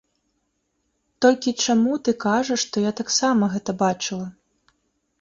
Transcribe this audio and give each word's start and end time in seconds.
Толькі 1.25 1.53
чаму 1.67 1.93
ты 2.07 2.11
кажаш, 2.25 2.59
што 2.65 2.87
я 2.89 2.97
таксама 3.03 3.43
гэта 3.55 3.71
бачыла? 3.87 4.27